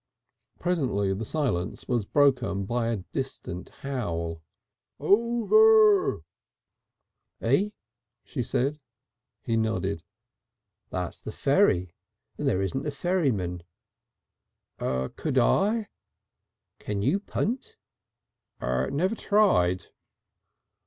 Presently 0.57 1.13
the 1.13 1.23
silence 1.23 1.87
was 1.87 2.05
broken 2.05 2.65
by 2.65 2.87
a 2.87 2.95
distant 3.11 3.69
howl. 3.85 4.41
"Oooooo 4.99 5.47
ver!" 5.47 6.21
"Eh?" 7.39 7.69
she 8.23 8.41
said. 8.41 8.79
He 9.43 9.55
nodded. 9.55 10.01
"That's 10.89 11.21
the 11.21 11.31
ferry. 11.31 11.93
And 12.35 12.47
there 12.47 12.63
isn't 12.63 12.87
a 12.87 12.89
ferryman." 12.89 13.61
"Could 14.79 15.37
I?" 15.37 15.85
"Can 16.79 17.03
you 17.03 17.19
punt?" 17.19 17.77
"Never 18.59 19.13
tried." 19.13 19.89